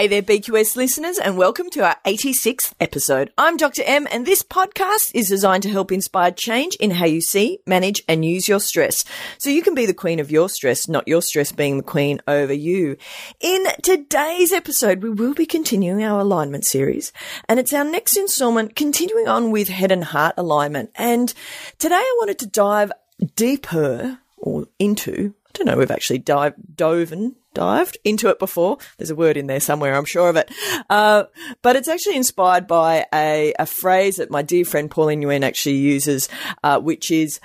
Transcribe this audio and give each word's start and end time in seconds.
Hey 0.00 0.06
there, 0.06 0.22
BQS 0.22 0.76
listeners, 0.76 1.18
and 1.18 1.36
welcome 1.36 1.68
to 1.68 1.84
our 1.84 1.94
86th 2.06 2.72
episode. 2.80 3.30
I'm 3.36 3.58
Dr. 3.58 3.82
M, 3.84 4.08
and 4.10 4.24
this 4.24 4.42
podcast 4.42 5.10
is 5.12 5.28
designed 5.28 5.62
to 5.64 5.68
help 5.68 5.92
inspire 5.92 6.30
change 6.30 6.74
in 6.76 6.92
how 6.92 7.04
you 7.04 7.20
see, 7.20 7.58
manage, 7.66 8.02
and 8.08 8.24
use 8.24 8.48
your 8.48 8.60
stress. 8.60 9.04
So 9.36 9.50
you 9.50 9.60
can 9.60 9.74
be 9.74 9.84
the 9.84 9.92
queen 9.92 10.18
of 10.18 10.30
your 10.30 10.48
stress, 10.48 10.88
not 10.88 11.06
your 11.06 11.20
stress 11.20 11.52
being 11.52 11.76
the 11.76 11.82
queen 11.82 12.18
over 12.26 12.54
you. 12.54 12.96
In 13.40 13.66
today's 13.82 14.52
episode, 14.52 15.02
we 15.02 15.10
will 15.10 15.34
be 15.34 15.44
continuing 15.44 16.02
our 16.02 16.20
alignment 16.20 16.64
series, 16.64 17.12
and 17.46 17.60
it's 17.60 17.74
our 17.74 17.84
next 17.84 18.16
installment, 18.16 18.76
continuing 18.76 19.28
on 19.28 19.50
with 19.50 19.68
head 19.68 19.92
and 19.92 20.04
heart 20.04 20.32
alignment. 20.38 20.92
And 20.94 21.34
today 21.78 21.96
I 21.96 22.16
wanted 22.20 22.38
to 22.38 22.46
dive 22.46 22.90
deeper 23.36 24.18
or 24.38 24.66
into 24.78 25.34
I 25.50 25.50
don't 25.52 25.66
know, 25.66 25.76
we've 25.76 25.90
actually 25.90 26.20
dive, 26.20 26.54
dove 26.76 27.10
and 27.10 27.34
dived 27.54 27.98
into 28.04 28.28
it 28.28 28.38
before. 28.38 28.78
There's 28.96 29.10
a 29.10 29.14
word 29.14 29.36
in 29.36 29.46
there 29.46 29.60
somewhere, 29.60 29.94
I'm 29.94 30.04
sure 30.04 30.28
of 30.28 30.36
it. 30.36 30.50
Uh, 30.88 31.24
but 31.62 31.76
it's 31.76 31.88
actually 31.88 32.16
inspired 32.16 32.66
by 32.66 33.06
a, 33.12 33.52
a 33.58 33.66
phrase 33.66 34.16
that 34.16 34.30
my 34.30 34.42
dear 34.42 34.64
friend 34.64 34.90
Pauline 34.90 35.22
Nguyen 35.22 35.42
actually 35.42 35.76
uses, 35.76 36.28
uh, 36.62 36.80
which 36.80 37.10
is 37.10 37.40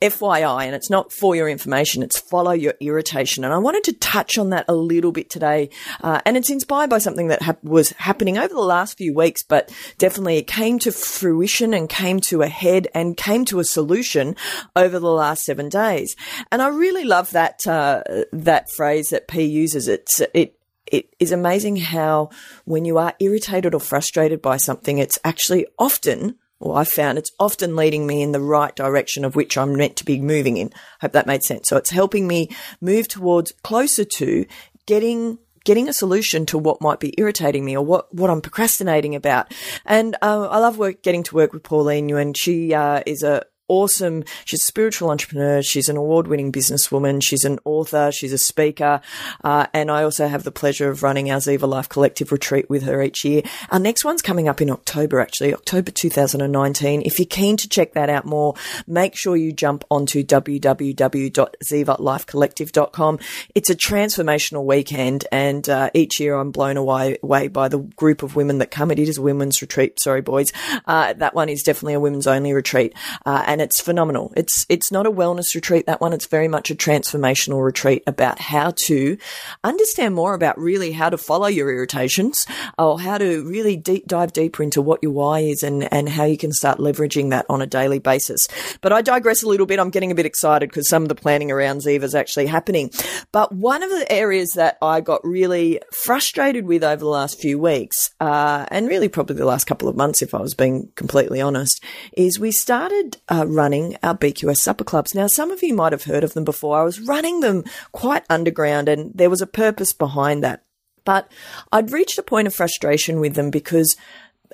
FYI, 0.00 0.66
and 0.66 0.74
it's 0.74 0.90
not 0.90 1.12
for 1.12 1.34
your 1.34 1.48
information, 1.48 2.02
it's 2.02 2.18
follow 2.18 2.52
your 2.52 2.74
irritation. 2.80 3.44
And 3.44 3.52
I 3.52 3.58
wanted 3.58 3.84
to 3.84 3.92
touch 3.94 4.38
on 4.38 4.50
that 4.50 4.64
a 4.68 4.74
little 4.74 5.10
bit 5.10 5.28
today. 5.28 5.70
Uh, 6.00 6.20
and 6.24 6.36
it's 6.36 6.50
inspired 6.50 6.90
by 6.90 6.98
something 6.98 7.28
that 7.28 7.58
was 7.64 7.90
happening 7.90 8.38
over 8.38 8.54
the 8.54 8.60
last 8.60 8.96
few 8.96 9.12
weeks, 9.12 9.42
but 9.42 9.72
definitely 9.98 10.36
it 10.38 10.46
came 10.46 10.78
to 10.80 10.92
fruition 10.92 11.74
and 11.74 11.88
came 11.88 12.20
to 12.20 12.42
a 12.42 12.48
head 12.48 12.86
and 12.94 13.16
came 13.16 13.44
to 13.46 13.58
a 13.58 13.64
solution 13.64 14.36
over 14.76 14.98
the 14.98 15.10
last 15.10 15.42
seven 15.44 15.68
days. 15.68 16.14
And 16.52 16.62
I 16.62 16.68
really 16.68 17.04
love 17.04 17.30
that, 17.32 17.66
uh, 17.66 18.02
that 18.32 18.70
phrase 18.70 19.08
that 19.08 19.26
P 19.26 19.44
uses. 19.44 19.88
It's, 19.88 20.20
it, 20.32 20.54
it 20.86 21.14
is 21.18 21.32
amazing 21.32 21.76
how 21.76 22.30
when 22.64 22.84
you 22.84 22.98
are 22.98 23.14
irritated 23.18 23.74
or 23.74 23.80
frustrated 23.80 24.40
by 24.40 24.56
something, 24.58 24.98
it's 24.98 25.18
actually 25.24 25.66
often 25.78 26.36
well, 26.60 26.76
I 26.76 26.84
found 26.84 27.18
it's 27.18 27.30
often 27.38 27.76
leading 27.76 28.06
me 28.06 28.22
in 28.22 28.32
the 28.32 28.40
right 28.40 28.74
direction 28.74 29.24
of 29.24 29.36
which 29.36 29.56
I'm 29.56 29.76
meant 29.76 29.96
to 29.96 30.04
be 30.04 30.20
moving 30.20 30.56
in. 30.56 30.72
Hope 31.00 31.12
that 31.12 31.26
made 31.26 31.44
sense. 31.44 31.68
So 31.68 31.76
it's 31.76 31.90
helping 31.90 32.26
me 32.26 32.50
move 32.80 33.06
towards 33.08 33.52
closer 33.62 34.04
to 34.04 34.44
getting 34.86 35.38
getting 35.64 35.88
a 35.88 35.92
solution 35.92 36.46
to 36.46 36.56
what 36.56 36.80
might 36.80 36.98
be 36.98 37.12
irritating 37.18 37.62
me 37.62 37.76
or 37.76 37.84
what, 37.84 38.12
what 38.14 38.30
I'm 38.30 38.40
procrastinating 38.40 39.14
about. 39.14 39.52
And 39.84 40.16
uh, 40.22 40.48
I 40.48 40.58
love 40.60 40.78
work, 40.78 41.02
getting 41.02 41.22
to 41.24 41.34
work 41.34 41.52
with 41.52 41.62
Pauline, 41.62 42.08
and 42.16 42.34
she 42.34 42.72
uh, 42.72 43.02
is 43.04 43.22
a 43.22 43.44
awesome. 43.68 44.24
She's 44.44 44.62
a 44.62 44.64
spiritual 44.64 45.10
entrepreneur. 45.10 45.62
She's 45.62 45.88
an 45.88 45.96
award 45.96 46.26
winning 46.26 46.50
businesswoman. 46.50 47.22
She's 47.22 47.44
an 47.44 47.60
author. 47.64 48.10
She's 48.12 48.32
a 48.32 48.38
speaker. 48.38 49.00
Uh, 49.44 49.66
and 49.72 49.90
I 49.90 50.02
also 50.02 50.26
have 50.26 50.44
the 50.44 50.50
pleasure 50.50 50.90
of 50.90 51.02
running 51.02 51.30
our 51.30 51.38
Ziva 51.38 51.68
Life 51.68 51.88
Collective 51.88 52.32
retreat 52.32 52.70
with 52.70 52.82
her 52.84 53.02
each 53.02 53.24
year. 53.24 53.42
Our 53.70 53.78
next 53.78 54.04
one's 54.04 54.22
coming 54.22 54.48
up 54.48 54.60
in 54.60 54.70
October, 54.70 55.20
actually, 55.20 55.54
October 55.54 55.90
2019. 55.90 57.02
If 57.02 57.18
you're 57.18 57.26
keen 57.26 57.56
to 57.58 57.68
check 57.68 57.92
that 57.92 58.10
out 58.10 58.24
more, 58.24 58.54
make 58.86 59.14
sure 59.14 59.36
you 59.36 59.52
jump 59.52 59.84
onto 59.90 60.24
www.zivalifecollective.com. 60.24 63.18
It's 63.54 63.70
a 63.70 63.76
transformational 63.76 64.64
weekend. 64.64 65.26
And 65.30 65.68
uh, 65.68 65.90
each 65.94 66.20
year 66.20 66.34
I'm 66.34 66.50
blown 66.50 66.76
away, 66.76 67.18
away 67.22 67.48
by 67.48 67.68
the 67.68 67.78
group 67.78 68.22
of 68.22 68.36
women 68.36 68.58
that 68.58 68.70
come. 68.70 68.90
It 68.90 68.98
is 68.98 69.18
a 69.18 69.22
women's 69.22 69.60
retreat. 69.60 70.00
Sorry, 70.00 70.22
boys. 70.22 70.52
Uh, 70.86 71.12
that 71.14 71.34
one 71.34 71.48
is 71.48 71.62
definitely 71.62 71.94
a 71.94 72.00
women's 72.00 72.26
only 72.26 72.52
retreat. 72.52 72.94
Uh, 73.26 73.44
and 73.46 73.57
and 73.58 73.64
it's 73.64 73.80
phenomenal. 73.80 74.32
It's 74.36 74.64
it's 74.68 74.92
not 74.92 75.04
a 75.04 75.10
wellness 75.10 75.52
retreat 75.56 75.86
that 75.86 76.00
one. 76.00 76.12
It's 76.12 76.26
very 76.26 76.46
much 76.46 76.70
a 76.70 76.76
transformational 76.76 77.64
retreat 77.64 78.04
about 78.06 78.38
how 78.38 78.70
to 78.86 79.18
understand 79.64 80.14
more 80.14 80.34
about 80.34 80.56
really 80.60 80.92
how 80.92 81.10
to 81.10 81.18
follow 81.18 81.48
your 81.48 81.68
irritations 81.72 82.46
or 82.78 83.00
how 83.00 83.18
to 83.18 83.44
really 83.44 83.76
deep 83.76 84.06
dive 84.06 84.32
deeper 84.32 84.62
into 84.62 84.80
what 84.80 85.02
your 85.02 85.10
why 85.10 85.40
is 85.40 85.64
and 85.64 85.92
and 85.92 86.08
how 86.08 86.22
you 86.22 86.38
can 86.38 86.52
start 86.52 86.78
leveraging 86.78 87.30
that 87.30 87.46
on 87.48 87.60
a 87.60 87.66
daily 87.66 87.98
basis. 87.98 88.46
But 88.80 88.92
I 88.92 89.02
digress 89.02 89.42
a 89.42 89.48
little 89.48 89.66
bit. 89.66 89.80
I'm 89.80 89.90
getting 89.90 90.12
a 90.12 90.14
bit 90.14 90.26
excited 90.26 90.68
because 90.68 90.88
some 90.88 91.02
of 91.02 91.08
the 91.08 91.16
planning 91.16 91.50
around 91.50 91.78
Ziva 91.80 92.04
is 92.04 92.14
actually 92.14 92.46
happening. 92.46 92.92
But 93.32 93.52
one 93.52 93.82
of 93.82 93.90
the 93.90 94.06
areas 94.08 94.52
that 94.52 94.78
I 94.80 95.00
got 95.00 95.24
really 95.24 95.80
frustrated 95.92 96.64
with 96.64 96.84
over 96.84 97.00
the 97.00 97.06
last 97.06 97.40
few 97.40 97.58
weeks, 97.58 98.14
uh, 98.20 98.66
and 98.70 98.86
really 98.86 99.08
probably 99.08 99.34
the 99.34 99.44
last 99.44 99.66
couple 99.66 99.88
of 99.88 99.96
months, 99.96 100.22
if 100.22 100.32
I 100.32 100.40
was 100.40 100.54
being 100.54 100.92
completely 100.94 101.40
honest, 101.40 101.82
is 102.12 102.38
we 102.38 102.52
started 102.52 103.16
uh, 103.28 103.46
running 103.54 103.96
our 104.02 104.16
BQS 104.16 104.58
supper 104.58 104.84
clubs. 104.84 105.14
Now, 105.14 105.26
some 105.26 105.50
of 105.50 105.62
you 105.62 105.74
might 105.74 105.92
have 105.92 106.04
heard 106.04 106.24
of 106.24 106.34
them 106.34 106.44
before. 106.44 106.78
I 106.78 106.84
was 106.84 107.00
running 107.00 107.40
them 107.40 107.64
quite 107.92 108.24
underground 108.28 108.88
and 108.88 109.12
there 109.14 109.30
was 109.30 109.40
a 109.40 109.46
purpose 109.46 109.92
behind 109.92 110.42
that. 110.44 110.64
But 111.04 111.30
I'd 111.72 111.92
reached 111.92 112.18
a 112.18 112.22
point 112.22 112.46
of 112.46 112.54
frustration 112.54 113.20
with 113.20 113.34
them 113.34 113.50
because 113.50 113.96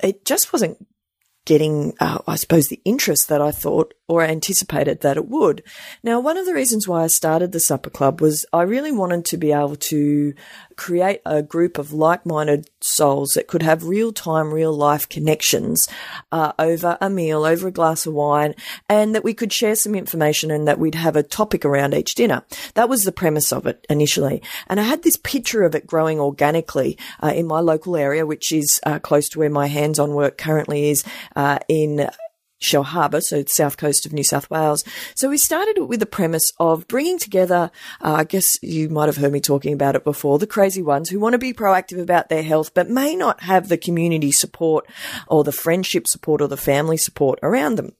it 0.01 0.25
just 0.25 0.53
wasn't 0.53 0.85
getting, 1.45 1.93
uh, 1.99 2.19
I 2.27 2.35
suppose, 2.35 2.67
the 2.67 2.81
interest 2.85 3.29
that 3.29 3.41
I 3.41 3.51
thought 3.51 3.93
or 4.07 4.23
anticipated 4.23 5.01
that 5.01 5.17
it 5.17 5.27
would. 5.27 5.63
Now, 6.03 6.19
one 6.19 6.37
of 6.37 6.45
the 6.45 6.53
reasons 6.53 6.87
why 6.87 7.03
I 7.03 7.07
started 7.07 7.51
the 7.51 7.59
supper 7.59 7.89
club 7.89 8.21
was 8.21 8.45
I 8.53 8.61
really 8.61 8.91
wanted 8.91 9.25
to 9.25 9.37
be 9.37 9.51
able 9.51 9.75
to 9.75 10.33
create 10.75 11.21
a 11.25 11.41
group 11.41 11.77
of 11.77 11.93
like-minded 11.93 12.69
souls 12.81 13.31
that 13.35 13.47
could 13.47 13.63
have 13.63 13.85
real-time, 13.85 14.53
real-life 14.53 15.09
connections 15.09 15.87
uh, 16.31 16.51
over 16.59 16.97
a 17.01 17.09
meal, 17.09 17.45
over 17.45 17.69
a 17.69 17.71
glass 17.71 18.05
of 18.05 18.13
wine, 18.13 18.53
and 18.87 19.15
that 19.15 19.23
we 19.23 19.33
could 19.33 19.51
share 19.51 19.75
some 19.75 19.95
information 19.95 20.51
and 20.51 20.67
that 20.67 20.77
we'd 20.79 20.95
have 20.95 21.15
a 21.15 21.23
topic 21.23 21.65
around 21.65 21.93
each 21.93 22.13
dinner. 22.13 22.43
That 22.75 22.89
was 22.89 23.03
the 23.03 23.11
premise 23.11 23.51
of 23.51 23.65
it 23.65 23.85
initially, 23.89 24.41
and 24.67 24.79
I 24.79 24.83
had 24.83 25.01
this 25.01 25.17
picture 25.17 25.63
of 25.63 25.73
it 25.73 25.87
growing 25.87 26.19
organically 26.19 26.97
uh, 27.23 27.33
in 27.35 27.47
my 27.47 27.59
local 27.59 27.95
area, 27.95 28.25
which 28.25 28.51
is 28.51 28.79
uh, 28.85 28.99
close 28.99 29.29
to 29.29 29.39
where 29.39 29.49
my 29.49 29.67
hands-on 29.67 30.13
work 30.13 30.37
currently 30.37 30.89
is 30.89 31.03
uh, 31.35 31.59
in 32.61 32.65
Shellharbour, 32.65 33.21
so 33.21 33.43
south 33.47 33.77
coast 33.77 34.05
of 34.05 34.13
New 34.13 34.23
South 34.23 34.49
Wales. 34.49 34.83
So 35.15 35.29
we 35.29 35.37
started 35.37 35.79
with 35.83 35.99
the 35.99 36.05
premise 36.05 36.51
of 36.59 36.87
bringing 36.87 37.19
together, 37.19 37.71
uh, 38.01 38.13
I 38.13 38.23
guess 38.23 38.61
you 38.61 38.89
might 38.89 39.07
have 39.07 39.17
heard 39.17 39.31
me 39.31 39.41
talking 39.41 39.73
about 39.73 39.95
it 39.95 40.03
before, 40.03 40.39
the 40.39 40.47
crazy 40.47 40.81
ones 40.81 41.09
who 41.09 41.19
want 41.19 41.33
to 41.33 41.39
be 41.39 41.53
proactive 41.53 42.01
about 42.01 42.29
their 42.29 42.43
health, 42.43 42.73
but 42.73 42.89
may 42.89 43.15
not 43.15 43.41
have 43.43 43.69
the 43.69 43.77
community 43.77 44.31
support 44.31 44.87
or 45.27 45.43
the 45.43 45.51
friendship 45.51 46.07
support 46.07 46.41
or 46.41 46.47
the 46.47 46.57
family 46.57 46.97
support 46.97 47.39
around 47.43 47.75
them. 47.75 47.93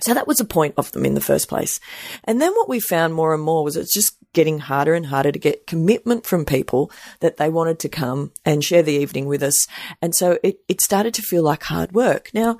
So 0.00 0.12
that 0.12 0.26
was 0.26 0.38
the 0.38 0.44
point 0.44 0.74
of 0.76 0.90
them 0.92 1.04
in 1.04 1.14
the 1.14 1.20
first 1.20 1.48
place. 1.48 1.78
And 2.24 2.42
then 2.42 2.52
what 2.52 2.68
we 2.68 2.80
found 2.80 3.14
more 3.14 3.32
and 3.32 3.42
more 3.42 3.62
was 3.62 3.76
it's 3.76 3.94
just 3.94 4.16
getting 4.32 4.58
harder 4.58 4.94
and 4.94 5.06
harder 5.06 5.30
to 5.30 5.38
get 5.38 5.68
commitment 5.68 6.26
from 6.26 6.44
people 6.44 6.90
that 7.20 7.36
they 7.36 7.48
wanted 7.48 7.78
to 7.78 7.88
come 7.88 8.32
and 8.44 8.64
share 8.64 8.82
the 8.82 8.92
evening 8.92 9.26
with 9.26 9.42
us. 9.42 9.68
And 10.02 10.14
so 10.14 10.38
it, 10.42 10.58
it 10.68 10.80
started 10.80 11.14
to 11.14 11.22
feel 11.22 11.44
like 11.44 11.62
hard 11.62 11.92
work. 11.92 12.30
Now, 12.34 12.58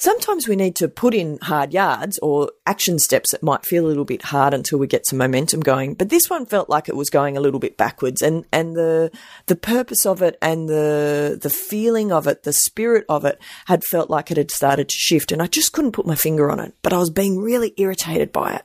Sometimes 0.00 0.48
we 0.48 0.56
need 0.56 0.76
to 0.76 0.88
put 0.88 1.12
in 1.12 1.38
hard 1.42 1.74
yards 1.74 2.18
or 2.20 2.52
action 2.64 2.98
steps 2.98 3.32
that 3.32 3.42
might 3.42 3.66
feel 3.66 3.84
a 3.84 3.88
little 3.88 4.06
bit 4.06 4.22
hard 4.22 4.54
until 4.54 4.78
we 4.78 4.86
get 4.86 5.06
some 5.06 5.18
momentum 5.18 5.60
going. 5.60 5.92
But 5.92 6.08
this 6.08 6.30
one 6.30 6.46
felt 6.46 6.70
like 6.70 6.88
it 6.88 6.96
was 6.96 7.10
going 7.10 7.36
a 7.36 7.40
little 7.40 7.60
bit 7.60 7.76
backwards 7.76 8.22
and, 8.22 8.46
and 8.50 8.74
the, 8.74 9.10
the 9.44 9.56
purpose 9.56 10.06
of 10.06 10.22
it 10.22 10.38
and 10.40 10.70
the, 10.70 11.38
the 11.38 11.50
feeling 11.50 12.12
of 12.12 12.26
it, 12.26 12.44
the 12.44 12.54
spirit 12.54 13.04
of 13.10 13.26
it 13.26 13.38
had 13.66 13.84
felt 13.84 14.08
like 14.08 14.30
it 14.30 14.38
had 14.38 14.50
started 14.50 14.88
to 14.88 14.96
shift 14.96 15.32
and 15.32 15.42
I 15.42 15.46
just 15.46 15.74
couldn't 15.74 15.92
put 15.92 16.06
my 16.06 16.14
finger 16.14 16.50
on 16.50 16.60
it, 16.60 16.72
but 16.80 16.94
I 16.94 16.98
was 16.98 17.10
being 17.10 17.36
really 17.36 17.74
irritated 17.76 18.32
by 18.32 18.54
it. 18.54 18.62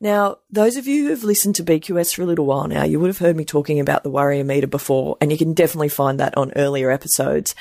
Now, 0.00 0.38
those 0.50 0.76
of 0.76 0.86
you 0.86 1.08
who've 1.08 1.24
listened 1.24 1.54
to 1.56 1.64
BQS 1.64 2.14
for 2.14 2.22
a 2.22 2.26
little 2.26 2.46
while 2.46 2.68
now, 2.68 2.84
you 2.84 3.00
would 3.00 3.08
have 3.08 3.18
heard 3.18 3.36
me 3.36 3.44
talking 3.44 3.80
about 3.80 4.02
the 4.02 4.10
warrior 4.10 4.44
meter 4.44 4.66
before, 4.66 5.16
and 5.20 5.32
you 5.32 5.38
can 5.38 5.54
definitely 5.54 5.88
find 5.88 6.20
that 6.20 6.36
on 6.36 6.52
earlier 6.56 6.90
episodes. 6.90 7.54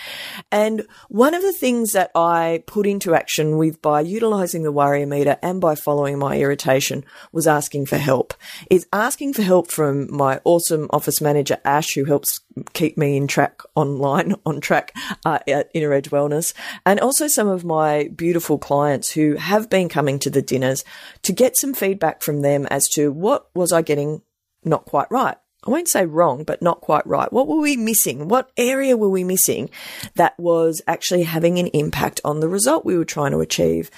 And 0.51 0.85
one 1.09 1.33
of 1.33 1.41
the 1.41 1.53
things 1.53 1.91
that 1.93 2.11
I 2.13 2.63
put 2.67 2.87
into 2.87 3.15
action 3.15 3.57
with 3.57 3.81
by 3.81 4.01
utilizing 4.01 4.63
the 4.63 4.71
warrior 4.71 5.05
meter 5.05 5.37
and 5.41 5.61
by 5.61 5.75
following 5.75 6.19
my 6.19 6.37
irritation 6.37 7.05
was 7.31 7.47
asking 7.47 7.85
for 7.85 7.97
help. 7.97 8.33
Is 8.69 8.87
asking 8.91 9.33
for 9.33 9.41
help 9.41 9.71
from 9.71 10.13
my 10.15 10.41
awesome 10.43 10.87
office 10.91 11.21
manager, 11.21 11.57
Ash, 11.63 11.93
who 11.95 12.05
helps 12.05 12.39
keep 12.73 12.97
me 12.97 13.17
in 13.17 13.27
track 13.27 13.61
online, 13.75 14.35
on 14.45 14.61
track 14.61 14.93
uh, 15.25 15.39
at 15.47 15.69
Inner 15.73 15.93
Edge 15.93 16.09
Wellness, 16.09 16.53
and 16.85 16.99
also 16.99 17.27
some 17.27 17.47
of 17.47 17.63
my 17.63 18.09
beautiful 18.15 18.57
clients 18.57 19.11
who 19.11 19.35
have 19.35 19.69
been 19.69 19.89
coming 19.89 20.19
to 20.19 20.29
the 20.29 20.41
dinners 20.41 20.83
to 21.23 21.33
get 21.33 21.57
some 21.57 21.73
feedback 21.73 22.21
from 22.21 22.41
them 22.41 22.65
as 22.67 22.87
to 22.89 23.11
what 23.11 23.49
was 23.53 23.71
I 23.71 23.81
getting 23.81 24.21
not 24.63 24.85
quite 24.85 25.09
right. 25.11 25.37
I 25.65 25.71
won't 25.71 25.89
say 25.89 26.05
wrong, 26.05 26.43
but 26.43 26.61
not 26.61 26.81
quite 26.81 27.05
right. 27.07 27.31
What 27.33 27.47
were 27.47 27.59
we 27.59 27.75
missing? 27.75 28.27
What 28.27 28.51
area 28.55 28.95
were 28.95 29.09
we 29.09 29.23
missing 29.23 29.71
that 30.13 30.39
was 30.39 30.81
actually 30.85 31.23
having 31.23 31.57
an 31.57 31.67
impact 31.67 32.21
on 32.23 32.39
the 32.39 32.47
result 32.47 32.85
we 32.85 32.97
were 32.97 33.05
trying 33.05 33.31
to 33.31 33.39
achieve? 33.39 33.89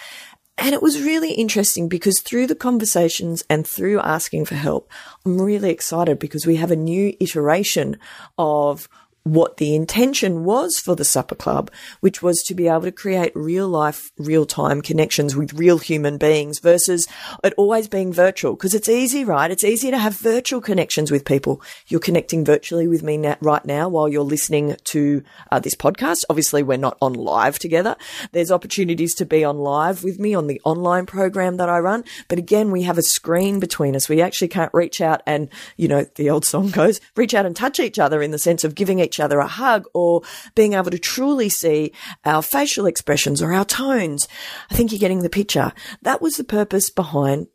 And 0.58 0.74
it 0.74 0.82
was 0.82 1.02
really 1.02 1.34
interesting 1.34 1.88
because 1.88 2.20
through 2.20 2.48
the 2.48 2.56
conversations 2.56 3.44
and 3.50 3.66
through 3.66 4.00
asking 4.00 4.46
for 4.46 4.56
help, 4.56 4.90
I'm 5.26 5.40
really 5.40 5.70
excited 5.70 6.18
because 6.18 6.48
we 6.48 6.56
have 6.56 6.72
a 6.72 6.76
new 6.76 7.16
iteration 7.20 7.98
of 8.38 8.90
what 9.34 9.58
the 9.58 9.76
intention 9.76 10.44
was 10.44 10.80
for 10.80 10.96
the 10.96 11.06
supper 11.06 11.36
club, 11.36 11.70
which 12.00 12.22
was 12.22 12.44
to 12.44 12.56
be 12.56 12.68
able 12.68 12.82
to 12.82 12.92
create 12.92 13.32
real 13.36 13.68
life, 13.68 14.12
real 14.18 14.46
time 14.46 14.82
connections 14.82 15.36
with 15.36 15.54
real 15.54 15.78
human 15.78 16.18
beings 16.18 16.60
versus 16.60 17.08
it 17.44 17.54
always 17.58 17.88
being 17.88 18.14
virtual. 18.14 18.56
Cause 18.56 18.74
it's 18.74 18.90
easy, 18.90 19.24
right? 19.24 19.52
It's 19.52 19.64
easy 19.64 19.92
to 19.92 19.98
have 19.98 20.18
virtual 20.18 20.62
connections 20.62 21.12
with 21.12 21.26
people. 21.26 21.62
You're 21.88 22.00
connecting 22.00 22.46
virtually 22.46 22.88
with 22.88 23.04
me 23.04 23.18
right 23.42 23.66
now 23.66 23.90
while 23.90 24.08
you're 24.08 24.22
listening 24.24 24.76
to 24.86 25.24
uh, 25.52 25.60
this 25.60 25.76
podcast. 25.76 26.24
Obviously, 26.30 26.64
we're 26.64 26.78
not 26.78 26.98
on 27.02 27.14
live 27.14 27.60
together. 27.60 27.96
There's 28.32 28.52
opportunities 28.52 29.16
to 29.16 29.26
be 29.26 29.44
on 29.44 29.58
live 29.58 30.04
with 30.04 30.20
me 30.20 30.36
on 30.36 30.48
the 30.48 30.62
online 30.64 31.06
program 31.06 31.58
that 31.58 31.70
I 31.70 31.80
run. 31.80 32.04
But 32.28 32.40
again, 32.40 32.72
we 32.72 32.84
have 32.84 32.98
a 32.98 33.02
screen 33.02 33.60
between 33.60 33.96
us. 33.96 34.10
We 34.10 34.22
actually 34.22 34.50
can't 34.50 34.74
reach 34.74 35.02
out 35.02 35.22
and, 35.26 35.50
you 35.76 35.88
know, 35.88 36.06
the 36.16 36.30
old 36.30 36.46
song 36.46 36.70
goes, 36.70 37.02
reach 37.16 37.34
out 37.34 37.46
and 37.46 37.56
touch 37.56 37.80
each 37.80 38.00
other 38.00 38.22
in 38.22 38.32
the 38.32 38.38
sense 38.38 38.64
of 38.64 38.76
giving 38.76 39.00
each 39.18 39.24
other 39.24 39.40
a 39.40 39.48
hug 39.48 39.86
or 39.94 40.22
being 40.56 40.74
able 40.74 40.92
to 40.92 41.00
truly 41.00 41.50
see 41.50 41.92
our 42.24 42.42
facial 42.42 42.86
expressions 42.86 43.42
or 43.42 43.54
our 43.54 43.66
tones. 43.66 44.28
I 44.70 44.76
think 44.76 44.92
you're 44.92 45.00
getting 45.00 45.24
the 45.24 45.30
picture. 45.30 45.74
That 46.04 46.22
was 46.22 46.38
the 46.38 46.44
purpose 46.44 46.90
behind 46.90 47.48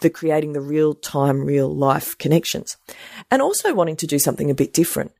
the 0.00 0.10
creating 0.10 0.52
the 0.52 0.60
real 0.60 0.94
time, 0.94 1.44
real 1.44 1.74
life 1.74 2.16
connections 2.18 2.76
and 3.30 3.42
also 3.42 3.74
wanting 3.74 3.96
to 3.96 4.06
do 4.06 4.18
something 4.18 4.50
a 4.50 4.54
bit 4.54 4.72
different. 4.72 5.12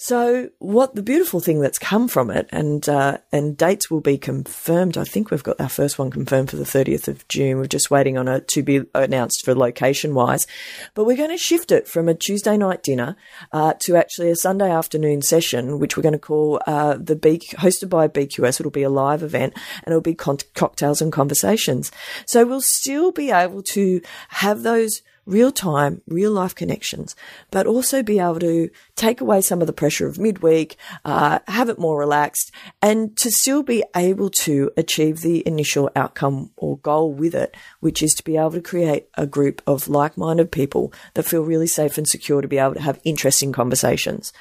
So, 0.00 0.50
what 0.60 0.94
the 0.94 1.02
beautiful 1.02 1.40
thing 1.40 1.60
that's 1.60 1.76
come 1.76 2.06
from 2.06 2.30
it, 2.30 2.48
and 2.52 2.88
uh, 2.88 3.18
and 3.32 3.56
dates 3.56 3.90
will 3.90 4.00
be 4.00 4.16
confirmed. 4.16 4.96
I 4.96 5.02
think 5.02 5.32
we've 5.32 5.42
got 5.42 5.60
our 5.60 5.68
first 5.68 5.98
one 5.98 6.12
confirmed 6.12 6.50
for 6.50 6.56
the 6.56 6.62
30th 6.62 7.08
of 7.08 7.26
June. 7.26 7.58
We're 7.58 7.66
just 7.66 7.90
waiting 7.90 8.16
on 8.16 8.28
it 8.28 8.46
to 8.50 8.62
be 8.62 8.82
announced 8.94 9.44
for 9.44 9.56
location 9.56 10.14
wise, 10.14 10.46
but 10.94 11.04
we're 11.04 11.16
going 11.16 11.30
to 11.30 11.36
shift 11.36 11.72
it 11.72 11.88
from 11.88 12.08
a 12.08 12.14
Tuesday 12.14 12.56
night 12.56 12.84
dinner 12.84 13.16
uh, 13.50 13.74
to 13.80 13.96
actually 13.96 14.30
a 14.30 14.36
Sunday 14.36 14.70
afternoon 14.70 15.20
session, 15.20 15.80
which 15.80 15.96
we're 15.96 16.04
going 16.04 16.12
to 16.12 16.20
call 16.20 16.60
uh, 16.68 16.96
the 16.96 17.16
B 17.16 17.40
hosted 17.54 17.88
by 17.88 18.06
BQS. 18.06 18.60
It'll 18.60 18.70
be 18.70 18.84
a 18.84 18.90
live 18.90 19.24
event, 19.24 19.52
and 19.82 19.88
it'll 19.88 20.00
be 20.00 20.14
con- 20.14 20.38
cocktails 20.54 21.02
and 21.02 21.12
conversations. 21.12 21.90
So 22.28 22.46
we'll 22.46 22.60
still 22.60 23.10
be 23.10 23.32
able 23.32 23.64
to 23.72 24.00
have 24.28 24.62
those 24.62 25.02
real 25.28 25.52
time, 25.52 26.00
real 26.08 26.32
life 26.32 26.54
connections, 26.54 27.14
but 27.50 27.66
also 27.66 28.02
be 28.02 28.18
able 28.18 28.40
to 28.40 28.70
take 28.96 29.20
away 29.20 29.40
some 29.42 29.60
of 29.60 29.66
the 29.66 29.72
pressure 29.72 30.08
of 30.08 30.18
midweek, 30.18 30.76
uh, 31.04 31.38
have 31.46 31.68
it 31.68 31.78
more 31.78 31.98
relaxed, 31.98 32.50
and 32.80 33.16
to 33.18 33.30
still 33.30 33.62
be 33.62 33.84
able 33.94 34.30
to 34.30 34.70
achieve 34.76 35.20
the 35.20 35.46
initial 35.46 35.90
outcome 35.94 36.50
or 36.56 36.78
goal 36.78 37.12
with 37.12 37.34
it, 37.34 37.54
which 37.80 38.02
is 38.02 38.14
to 38.14 38.24
be 38.24 38.36
able 38.36 38.52
to 38.52 38.62
create 38.62 39.08
a 39.14 39.26
group 39.26 39.60
of 39.66 39.86
like 39.86 40.16
minded 40.16 40.50
people 40.50 40.92
that 41.14 41.24
feel 41.24 41.42
really 41.42 41.66
safe 41.66 41.98
and 41.98 42.08
secure 42.08 42.40
to 42.40 42.48
be 42.48 42.58
able 42.58 42.74
to 42.74 42.80
have 42.80 42.98
interesting 43.04 43.52
conversations. 43.52 44.32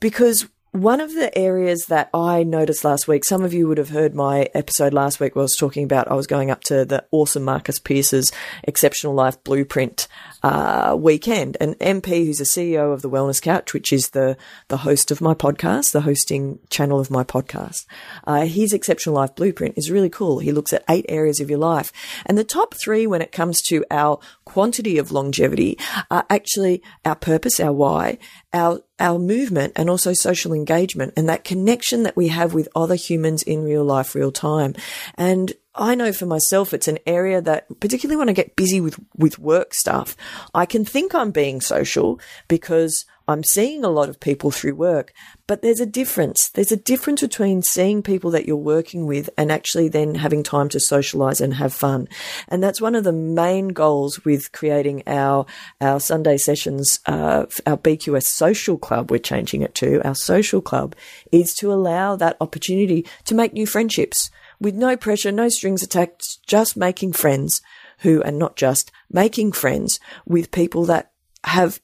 Because 0.00 0.48
one 0.72 1.00
of 1.00 1.14
the 1.14 1.36
areas 1.36 1.86
that 1.88 2.10
I 2.12 2.42
noticed 2.42 2.84
last 2.84 3.08
week, 3.08 3.24
some 3.24 3.42
of 3.42 3.54
you 3.54 3.66
would 3.68 3.78
have 3.78 3.88
heard 3.88 4.14
my 4.14 4.48
episode 4.54 4.92
last 4.92 5.18
week 5.18 5.34
where 5.34 5.42
I 5.42 5.44
was 5.44 5.56
talking 5.56 5.84
about 5.84 6.10
I 6.10 6.14
was 6.14 6.26
going 6.26 6.50
up 6.50 6.62
to 6.64 6.84
the 6.84 7.04
awesome 7.10 7.44
Marcus 7.44 7.78
Pierce's 7.78 8.30
Exceptional 8.64 9.14
Life 9.14 9.42
Blueprint 9.44 10.08
uh, 10.42 10.94
weekend. 10.98 11.56
An 11.60 11.74
MP, 11.76 12.26
who's 12.26 12.40
a 12.40 12.44
CEO 12.44 12.92
of 12.92 13.02
the 13.02 13.10
Wellness 13.10 13.40
Couch, 13.40 13.72
which 13.72 13.92
is 13.92 14.10
the, 14.10 14.36
the 14.68 14.78
host 14.78 15.10
of 15.10 15.20
my 15.20 15.34
podcast, 15.34 15.92
the 15.92 16.02
hosting 16.02 16.58
channel 16.68 17.00
of 17.00 17.10
my 17.10 17.24
podcast, 17.24 17.86
uh, 18.26 18.44
his 18.44 18.72
Exceptional 18.72 19.14
Life 19.16 19.34
Blueprint 19.34 19.78
is 19.78 19.90
really 19.90 20.10
cool. 20.10 20.38
He 20.38 20.52
looks 20.52 20.72
at 20.72 20.84
eight 20.88 21.06
areas 21.08 21.40
of 21.40 21.48
your 21.48 21.58
life. 21.58 21.92
And 22.26 22.36
the 22.36 22.44
top 22.44 22.74
three 22.74 23.06
when 23.06 23.22
it 23.22 23.32
comes 23.32 23.62
to 23.62 23.84
our 23.90 24.18
quantity 24.44 24.98
of 24.98 25.12
longevity 25.12 25.78
are 26.10 26.26
actually 26.28 26.82
our 27.04 27.16
purpose, 27.16 27.58
our 27.58 27.72
why, 27.72 28.18
our 28.52 28.82
our 29.00 29.18
movement 29.18 29.72
and 29.76 29.88
also 29.88 30.12
social 30.12 30.52
engagement 30.52 31.12
and 31.16 31.28
that 31.28 31.44
connection 31.44 32.02
that 32.02 32.16
we 32.16 32.28
have 32.28 32.54
with 32.54 32.68
other 32.74 32.94
humans 32.94 33.42
in 33.42 33.64
real 33.64 33.84
life, 33.84 34.14
real 34.14 34.32
time. 34.32 34.74
And 35.16 35.52
I 35.74 35.94
know 35.94 36.12
for 36.12 36.26
myself, 36.26 36.74
it's 36.74 36.88
an 36.88 36.98
area 37.06 37.40
that, 37.40 37.66
particularly 37.80 38.16
when 38.16 38.28
I 38.28 38.32
get 38.32 38.56
busy 38.56 38.80
with, 38.80 38.98
with 39.16 39.38
work 39.38 39.74
stuff, 39.74 40.16
I 40.52 40.66
can 40.66 40.84
think 40.84 41.14
I'm 41.14 41.30
being 41.30 41.60
social 41.60 42.20
because 42.48 43.04
I'm 43.28 43.44
seeing 43.44 43.84
a 43.84 43.90
lot 43.90 44.08
of 44.08 44.20
people 44.20 44.50
through 44.50 44.74
work, 44.74 45.12
but 45.46 45.60
there's 45.60 45.80
a 45.80 45.86
difference. 45.86 46.48
There's 46.48 46.72
a 46.72 46.78
difference 46.78 47.20
between 47.20 47.62
seeing 47.62 48.02
people 48.02 48.30
that 48.30 48.46
you're 48.46 48.56
working 48.56 49.06
with 49.06 49.28
and 49.36 49.52
actually 49.52 49.88
then 49.88 50.14
having 50.14 50.42
time 50.42 50.70
to 50.70 50.80
socialize 50.80 51.38
and 51.38 51.52
have 51.54 51.74
fun. 51.74 52.08
And 52.48 52.62
that's 52.62 52.80
one 52.80 52.94
of 52.94 53.04
the 53.04 53.12
main 53.12 53.68
goals 53.68 54.24
with 54.24 54.52
creating 54.52 55.02
our, 55.06 55.44
our 55.78 56.00
Sunday 56.00 56.38
sessions, 56.38 57.00
uh, 57.04 57.44
our 57.66 57.76
BQS 57.76 58.24
social 58.24 58.78
club, 58.78 59.10
we're 59.10 59.18
changing 59.18 59.60
it 59.60 59.74
to 59.76 60.00
our 60.06 60.14
social 60.14 60.62
club 60.62 60.96
is 61.30 61.52
to 61.56 61.70
allow 61.70 62.16
that 62.16 62.38
opportunity 62.40 63.04
to 63.26 63.34
make 63.34 63.52
new 63.52 63.66
friendships 63.66 64.30
with 64.58 64.74
no 64.74 64.96
pressure, 64.96 65.30
no 65.30 65.50
strings 65.50 65.82
attached, 65.82 66.46
just 66.46 66.78
making 66.78 67.12
friends 67.12 67.60
who, 67.98 68.22
and 68.22 68.38
not 68.38 68.56
just 68.56 68.90
making 69.10 69.52
friends 69.52 70.00
with 70.24 70.50
people 70.50 70.86
that 70.86 71.12
have 71.44 71.80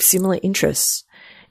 similar 0.00 0.38
interests. 0.42 1.04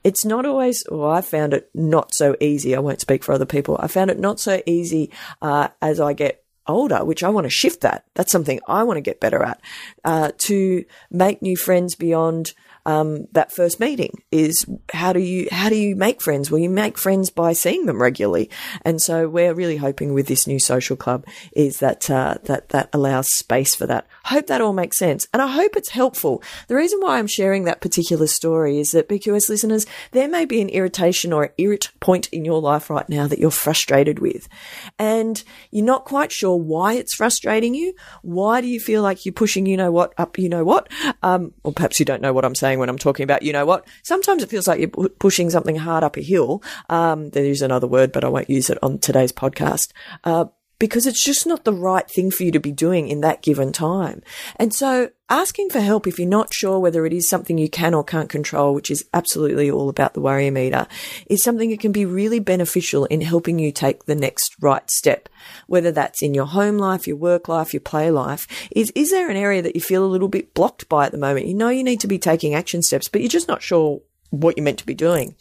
It's 0.04 0.24
not 0.24 0.46
always, 0.46 0.84
well, 0.90 1.10
I 1.10 1.20
found 1.20 1.52
it 1.52 1.68
not 1.74 2.14
so 2.14 2.36
easy. 2.40 2.76
I 2.76 2.80
won't 2.80 3.00
speak 3.00 3.24
for 3.24 3.32
other 3.32 3.46
people. 3.46 3.76
I 3.80 3.88
found 3.88 4.10
it 4.10 4.20
not 4.20 4.38
so 4.38 4.62
easy 4.64 5.10
uh, 5.42 5.68
as 5.82 5.98
I 5.98 6.12
get 6.12 6.44
older, 6.68 7.04
which 7.04 7.22
I 7.24 7.28
want 7.28 7.44
to 7.44 7.50
shift 7.50 7.80
that. 7.80 8.04
That's 8.14 8.32
something 8.32 8.60
I 8.68 8.84
want 8.84 8.98
to 8.98 9.00
get 9.00 9.20
better 9.20 9.42
at, 9.42 9.60
uh, 10.04 10.30
to 10.38 10.84
make 11.10 11.42
new 11.42 11.56
friends 11.56 11.94
beyond 11.94 12.54
um, 12.86 13.26
that 13.32 13.50
first 13.50 13.80
meeting 13.80 14.22
is 14.30 14.64
how 14.92 15.12
do 15.12 15.18
you 15.18 15.48
how 15.50 15.68
do 15.68 15.74
you 15.74 15.96
make 15.96 16.22
friends? 16.22 16.50
Well, 16.50 16.60
you 16.60 16.70
make 16.70 16.96
friends 16.96 17.30
by 17.30 17.52
seeing 17.52 17.86
them 17.86 18.00
regularly, 18.00 18.48
and 18.82 19.02
so 19.02 19.28
we're 19.28 19.54
really 19.54 19.76
hoping 19.76 20.14
with 20.14 20.28
this 20.28 20.46
new 20.46 20.60
social 20.60 20.96
club 20.96 21.26
is 21.52 21.80
that 21.80 22.08
uh, 22.08 22.36
that 22.44 22.68
that 22.68 22.88
allows 22.92 23.26
space 23.34 23.74
for 23.74 23.86
that. 23.86 24.06
Hope 24.26 24.46
that 24.46 24.60
all 24.60 24.72
makes 24.72 24.96
sense, 24.96 25.26
and 25.32 25.42
I 25.42 25.48
hope 25.48 25.76
it's 25.76 25.90
helpful. 25.90 26.42
The 26.68 26.76
reason 26.76 27.00
why 27.00 27.18
I'm 27.18 27.26
sharing 27.26 27.64
that 27.64 27.80
particular 27.80 28.28
story 28.28 28.78
is 28.78 28.92
that 28.92 29.08
BQS 29.08 29.48
listeners, 29.48 29.84
there 30.12 30.28
may 30.28 30.44
be 30.44 30.60
an 30.60 30.68
irritation 30.68 31.32
or 31.32 31.52
irrit 31.58 31.90
point 31.98 32.28
in 32.28 32.44
your 32.44 32.60
life 32.60 32.88
right 32.88 33.08
now 33.08 33.26
that 33.26 33.40
you're 33.40 33.50
frustrated 33.50 34.20
with, 34.20 34.48
and 34.96 35.42
you're 35.72 35.84
not 35.84 36.04
quite 36.04 36.30
sure 36.30 36.56
why 36.56 36.92
it's 36.92 37.16
frustrating 37.16 37.74
you. 37.74 37.94
Why 38.22 38.60
do 38.60 38.68
you 38.68 38.78
feel 38.78 39.02
like 39.02 39.26
you're 39.26 39.32
pushing 39.32 39.66
you 39.66 39.76
know 39.76 39.90
what 39.90 40.14
up 40.18 40.38
you 40.38 40.48
know 40.48 40.64
what? 40.64 40.88
Um, 41.24 41.52
or 41.64 41.72
perhaps 41.72 41.98
you 41.98 42.06
don't 42.06 42.22
know 42.22 42.32
what 42.32 42.44
I'm 42.44 42.54
saying 42.54 42.75
when 42.78 42.88
I'm 42.88 42.98
talking 42.98 43.24
about, 43.24 43.42
you 43.42 43.52
know 43.52 43.66
what? 43.66 43.86
Sometimes 44.02 44.42
it 44.42 44.50
feels 44.50 44.66
like 44.66 44.80
you're 44.80 45.08
pushing 45.08 45.50
something 45.50 45.76
hard 45.76 46.04
up 46.04 46.16
a 46.16 46.22
hill. 46.22 46.62
Um, 46.88 47.30
there's 47.30 47.62
another 47.62 47.86
word, 47.86 48.12
but 48.12 48.24
I 48.24 48.28
won't 48.28 48.50
use 48.50 48.70
it 48.70 48.78
on 48.82 48.98
today's 48.98 49.32
podcast. 49.32 49.92
Uh, 50.24 50.46
because 50.78 51.06
it's 51.06 51.22
just 51.22 51.46
not 51.46 51.64
the 51.64 51.72
right 51.72 52.08
thing 52.10 52.30
for 52.30 52.44
you 52.44 52.52
to 52.52 52.60
be 52.60 52.72
doing 52.72 53.08
in 53.08 53.22
that 53.22 53.42
given 53.42 53.72
time. 53.72 54.22
And 54.56 54.74
so 54.74 55.10
asking 55.28 55.70
for 55.70 55.80
help 55.80 56.06
if 56.06 56.18
you're 56.18 56.28
not 56.28 56.54
sure 56.54 56.78
whether 56.78 57.04
it 57.04 57.12
is 57.12 57.28
something 57.28 57.58
you 57.58 57.68
can 57.68 57.94
or 57.94 58.04
can't 58.04 58.28
control, 58.28 58.74
which 58.74 58.90
is 58.90 59.04
absolutely 59.12 59.70
all 59.70 59.88
about 59.88 60.14
the 60.14 60.20
worry 60.20 60.50
meter, 60.50 60.86
is 61.28 61.42
something 61.42 61.70
that 61.70 61.80
can 61.80 61.92
be 61.92 62.04
really 62.04 62.38
beneficial 62.38 63.04
in 63.06 63.20
helping 63.20 63.58
you 63.58 63.72
take 63.72 64.04
the 64.04 64.14
next 64.14 64.54
right 64.60 64.88
step. 64.90 65.28
Whether 65.66 65.92
that's 65.92 66.22
in 66.22 66.34
your 66.34 66.46
home 66.46 66.78
life, 66.78 67.06
your 67.06 67.16
work 67.16 67.48
life, 67.48 67.74
your 67.74 67.80
play 67.80 68.10
life, 68.10 68.46
is, 68.70 68.92
is 68.94 69.10
there 69.10 69.30
an 69.30 69.36
area 69.36 69.62
that 69.62 69.74
you 69.74 69.80
feel 69.80 70.04
a 70.04 70.06
little 70.06 70.28
bit 70.28 70.54
blocked 70.54 70.88
by 70.88 71.06
at 71.06 71.12
the 71.12 71.18
moment? 71.18 71.46
You 71.46 71.54
know 71.54 71.68
you 71.68 71.84
need 71.84 72.00
to 72.00 72.06
be 72.06 72.18
taking 72.18 72.54
action 72.54 72.82
steps, 72.82 73.08
but 73.08 73.20
you're 73.20 73.28
just 73.28 73.48
not 73.48 73.62
sure 73.62 74.00
what 74.30 74.56
you're 74.56 74.64
meant 74.64 74.78
to 74.78 74.86
be 74.86 74.94
doing. 74.94 75.34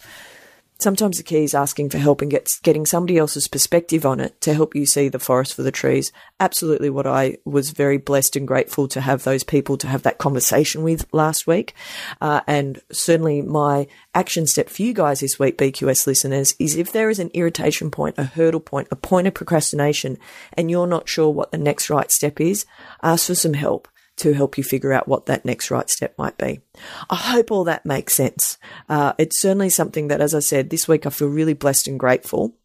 Sometimes 0.77 1.17
the 1.17 1.23
key 1.23 1.43
is 1.43 1.55
asking 1.55 1.89
for 1.89 1.97
help 1.97 2.21
and 2.21 2.29
get, 2.29 2.49
getting 2.61 2.85
somebody 2.85 3.17
else's 3.17 3.47
perspective 3.47 4.05
on 4.05 4.19
it 4.19 4.39
to 4.41 4.53
help 4.53 4.75
you 4.75 4.85
see 4.85 5.07
the 5.07 5.19
forest 5.19 5.53
for 5.53 5.63
the 5.63 5.71
trees. 5.71 6.11
Absolutely 6.39 6.89
what 6.89 7.07
I 7.07 7.37
was 7.45 7.71
very 7.71 7.97
blessed 7.97 8.35
and 8.35 8.45
grateful 8.47 8.87
to 8.89 8.99
have 8.99 9.23
those 9.23 9.43
people 9.43 9.77
to 9.77 9.87
have 9.87 10.03
that 10.03 10.17
conversation 10.17 10.83
with 10.83 11.07
last 11.13 11.47
week. 11.47 11.73
Uh, 12.19 12.41
and 12.45 12.81
certainly 12.91 13.41
my 13.41 13.87
action 14.13 14.45
step 14.47 14.69
for 14.69 14.81
you 14.81 14.93
guys 14.93 15.21
this 15.21 15.39
week, 15.39 15.57
BQS 15.57 16.07
listeners, 16.07 16.55
is 16.59 16.75
if 16.75 16.91
there 16.91 17.09
is 17.09 17.19
an 17.19 17.31
irritation 17.33 17.89
point, 17.89 18.15
a 18.17 18.25
hurdle 18.25 18.59
point, 18.59 18.89
a 18.91 18.97
point 18.97 19.27
of 19.27 19.33
procrastination, 19.33 20.17
and 20.53 20.69
you're 20.69 20.87
not 20.87 21.07
sure 21.07 21.29
what 21.29 21.51
the 21.51 21.57
next 21.57 21.89
right 21.89 22.11
step 22.11 22.41
is, 22.41 22.65
ask 23.01 23.27
for 23.27 23.35
some 23.35 23.53
help 23.53 23.87
to 24.17 24.33
help 24.33 24.57
you 24.57 24.63
figure 24.63 24.93
out 24.93 25.07
what 25.07 25.25
that 25.25 25.45
next 25.45 25.69
right 25.69 25.89
step 25.89 26.15
might 26.17 26.37
be. 26.37 26.61
I 27.09 27.15
hope 27.15 27.51
all 27.51 27.65
that 27.65 27.85
makes 27.85 28.13
sense. 28.13 28.57
Uh, 28.87 29.13
it's 29.17 29.41
certainly 29.41 29.69
something 29.69 30.07
that, 30.07 30.21
as 30.21 30.33
I 30.33 30.39
said, 30.39 30.69
this 30.69 30.87
week 30.87 31.05
I 31.05 31.09
feel 31.09 31.27
really 31.27 31.53
blessed 31.53 31.87
and 31.87 31.99
grateful 31.99 32.55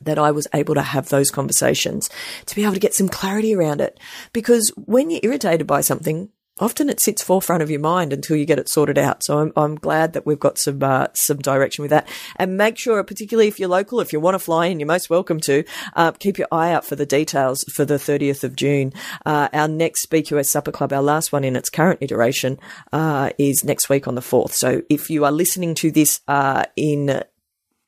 that 0.00 0.18
I 0.18 0.30
was 0.30 0.46
able 0.54 0.74
to 0.74 0.82
have 0.82 1.08
those 1.08 1.30
conversations 1.30 2.10
to 2.46 2.54
be 2.54 2.62
able 2.62 2.74
to 2.74 2.80
get 2.80 2.94
some 2.94 3.08
clarity 3.08 3.54
around 3.54 3.80
it. 3.80 3.98
Because 4.32 4.72
when 4.76 5.10
you're 5.10 5.20
irritated 5.22 5.66
by 5.66 5.80
something, 5.80 6.30
often 6.60 6.88
it 6.88 7.00
sits 7.00 7.22
forefront 7.22 7.62
of 7.62 7.70
your 7.70 7.80
mind 7.80 8.12
until 8.12 8.36
you 8.36 8.44
get 8.44 8.58
it 8.58 8.68
sorted 8.68 8.98
out. 8.98 9.24
So 9.24 9.38
I'm, 9.38 9.52
I'm 9.56 9.74
glad 9.74 10.12
that 10.12 10.26
we've 10.26 10.38
got 10.38 10.58
some 10.58 10.82
uh, 10.82 11.08
some 11.14 11.38
direction 11.38 11.82
with 11.82 11.90
that. 11.90 12.08
And 12.36 12.56
make 12.56 12.78
sure, 12.78 13.02
particularly 13.02 13.48
if 13.48 13.58
you're 13.58 13.68
local, 13.68 14.00
if 14.00 14.12
you 14.12 14.20
want 14.20 14.34
to 14.34 14.38
fly 14.38 14.66
in, 14.66 14.80
you're 14.80 14.86
most 14.86 15.10
welcome 15.10 15.40
to. 15.40 15.64
Uh, 15.94 16.12
keep 16.12 16.38
your 16.38 16.48
eye 16.52 16.72
out 16.72 16.84
for 16.84 16.96
the 16.96 17.06
details 17.06 17.64
for 17.74 17.84
the 17.84 17.94
30th 17.94 18.44
of 18.44 18.56
June. 18.56 18.92
Uh, 19.26 19.48
our 19.52 19.68
next 19.68 20.10
BQS 20.10 20.46
Supper 20.46 20.72
Club, 20.72 20.92
our 20.92 21.02
last 21.02 21.32
one 21.32 21.44
in 21.44 21.56
its 21.56 21.70
current 21.70 21.98
iteration, 22.00 22.58
uh, 22.92 23.30
is 23.38 23.64
next 23.64 23.88
week 23.88 24.06
on 24.06 24.14
the 24.14 24.20
4th. 24.20 24.52
So 24.52 24.82
if 24.88 25.10
you 25.10 25.24
are 25.24 25.32
listening 25.32 25.74
to 25.76 25.90
this 25.90 26.20
uh, 26.28 26.64
in 26.76 27.22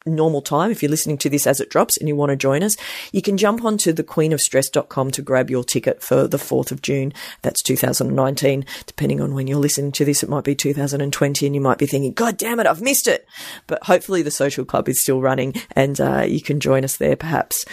normal 0.06 0.42
time, 0.42 0.70
if 0.70 0.82
you're 0.82 0.90
listening 0.90 1.18
to 1.18 1.30
this 1.30 1.46
as 1.46 1.60
it 1.60 1.70
drops 1.70 1.96
and 1.96 2.08
you 2.08 2.16
want 2.16 2.30
to 2.30 2.36
join 2.36 2.62
us, 2.62 2.76
you 3.12 3.22
can 3.22 3.36
jump 3.36 3.64
onto 3.64 3.92
thequeenofstress.com 3.92 5.10
to 5.10 5.22
grab 5.22 5.50
your 5.50 5.64
ticket 5.64 6.02
for 6.02 6.26
the 6.26 6.36
4th 6.36 6.70
of 6.70 6.82
June. 6.82 7.12
That's 7.42 7.62
2019. 7.62 8.64
Depending 8.86 9.20
on 9.20 9.34
when 9.34 9.46
you're 9.46 9.58
listening 9.58 9.92
to 9.92 10.04
this, 10.04 10.22
it 10.22 10.28
might 10.28 10.44
be 10.44 10.54
2020 10.54 11.46
and 11.46 11.54
you 11.54 11.60
might 11.60 11.78
be 11.78 11.86
thinking, 11.86 12.12
God 12.12 12.36
damn 12.36 12.60
it, 12.60 12.66
I've 12.66 12.82
missed 12.82 13.06
it. 13.06 13.26
But 13.66 13.84
hopefully 13.84 14.22
the 14.22 14.30
social 14.30 14.64
club 14.64 14.88
is 14.88 15.00
still 15.00 15.20
running 15.20 15.54
and 15.72 16.00
uh, 16.00 16.24
you 16.26 16.40
can 16.40 16.60
join 16.60 16.84
us 16.84 16.96
there 16.96 17.16
perhaps. 17.16 17.64